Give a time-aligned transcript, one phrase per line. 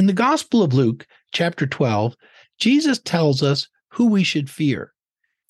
[0.00, 2.16] In the Gospel of Luke, chapter 12,
[2.58, 4.94] Jesus tells us who we should fear.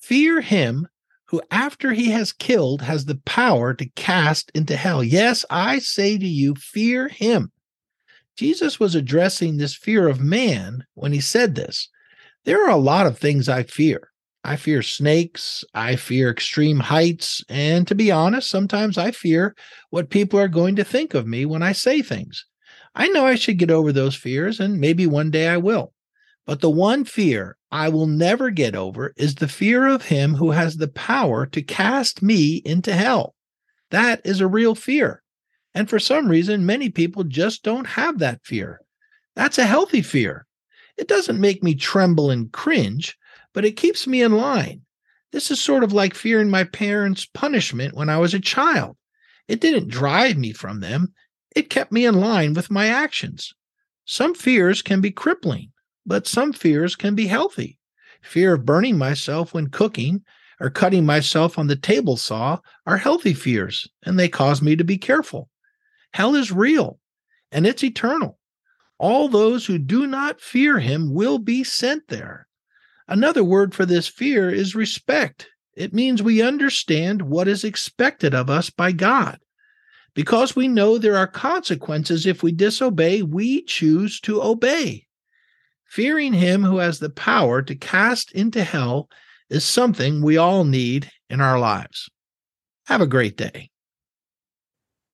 [0.01, 0.89] Fear him
[1.27, 5.05] who, after he has killed, has the power to cast into hell.
[5.05, 7.53] Yes, I say to you, fear him.
[8.35, 11.87] Jesus was addressing this fear of man when he said this.
[12.43, 14.09] There are a lot of things I fear.
[14.43, 15.63] I fear snakes.
[15.73, 17.41] I fear extreme heights.
[17.47, 19.55] And to be honest, sometimes I fear
[19.91, 22.45] what people are going to think of me when I say things.
[22.95, 25.93] I know I should get over those fears, and maybe one day I will.
[26.45, 30.51] But the one fear I will never get over is the fear of him who
[30.51, 33.35] has the power to cast me into hell.
[33.91, 35.21] That is a real fear.
[35.73, 38.81] And for some reason, many people just don't have that fear.
[39.35, 40.45] That's a healthy fear.
[40.97, 43.17] It doesn't make me tremble and cringe,
[43.53, 44.81] but it keeps me in line.
[45.31, 48.97] This is sort of like fearing my parents' punishment when I was a child.
[49.47, 51.13] It didn't drive me from them,
[51.55, 53.53] it kept me in line with my actions.
[54.05, 55.71] Some fears can be crippling,
[56.05, 57.77] but some fears can be healthy.
[58.21, 60.23] Fear of burning myself when cooking
[60.59, 64.83] or cutting myself on the table saw are healthy fears, and they cause me to
[64.83, 65.49] be careful.
[66.13, 66.99] Hell is real
[67.51, 68.37] and it's eternal.
[68.97, 72.47] All those who do not fear him will be sent there.
[73.07, 75.49] Another word for this fear is respect.
[75.75, 79.39] It means we understand what is expected of us by God.
[80.13, 85.07] Because we know there are consequences if we disobey, we choose to obey.
[85.85, 89.09] Fearing him who has the power to cast into hell
[89.49, 92.09] is something we all need in our lives.
[92.85, 93.69] Have a great day.